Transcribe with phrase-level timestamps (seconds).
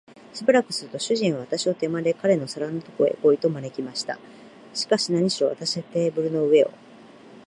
[0.33, 4.17] しばらくすると、主人は私を手まねで、彼の皿のところへ来い、と招きました。
[4.73, 6.71] しかし、なにしろ私はテーブルの上を